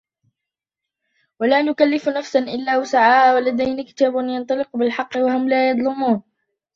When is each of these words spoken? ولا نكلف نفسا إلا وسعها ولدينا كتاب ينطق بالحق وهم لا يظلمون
ولا 1.39 1.61
نكلف 1.61 2.09
نفسا 2.09 2.39
إلا 2.39 2.77
وسعها 2.77 3.35
ولدينا 3.35 3.83
كتاب 3.83 4.13
ينطق 4.15 4.77
بالحق 4.77 5.17
وهم 5.17 5.49
لا 5.49 5.69
يظلمون 5.69 6.21